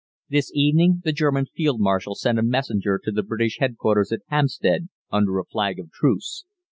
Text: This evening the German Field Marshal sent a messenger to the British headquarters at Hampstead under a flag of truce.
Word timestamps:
This 0.29 0.51
evening 0.55 1.03
the 1.03 1.11
German 1.11 1.45
Field 1.45 1.79
Marshal 1.79 2.15
sent 2.15 2.39
a 2.39 2.41
messenger 2.41 2.99
to 3.03 3.11
the 3.11 3.21
British 3.21 3.59
headquarters 3.59 4.11
at 4.11 4.21
Hampstead 4.29 4.89
under 5.11 5.37
a 5.37 5.45
flag 5.45 5.77
of 5.77 5.91
truce. 5.91 6.43